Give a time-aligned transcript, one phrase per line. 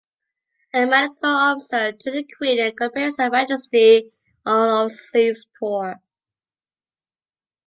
[0.73, 4.11] A Medical Officer to the Queen accompanies Her Majesty
[4.47, 5.97] on overseas tour.